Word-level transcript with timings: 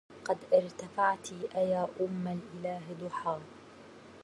قد 0.25 0.37
ارتفعتِ 0.53 1.29
أيا 1.55 1.87
أُم 2.01 2.27
الإله 2.27 2.81
ضحى 3.01 3.39